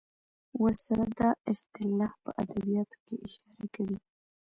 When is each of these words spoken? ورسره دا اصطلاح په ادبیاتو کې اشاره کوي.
ورسره 0.63 1.05
دا 1.19 1.29
اصطلاح 1.51 2.11
په 2.23 2.29
ادبیاتو 2.43 2.97
کې 3.05 3.15
اشاره 3.27 3.65
کوي. 3.75 3.97